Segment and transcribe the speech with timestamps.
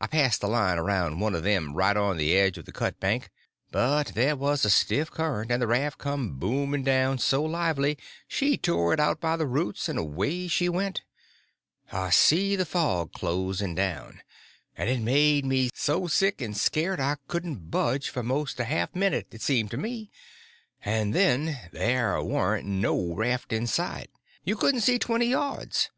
[0.00, 2.98] I passed the line around one of them right on the edge of the cut
[2.98, 3.28] bank,
[3.70, 8.56] but there was a stiff current, and the raft come booming down so lively she
[8.56, 11.02] tore it out by the roots and away she went.
[11.92, 14.22] I see the fog closing down,
[14.78, 18.94] and it made me so sick and scared I couldn't budge for most a half
[18.94, 24.08] a minute it seemed to me—and then there warn't no raft in sight;
[24.42, 25.90] you couldn't see twenty yards.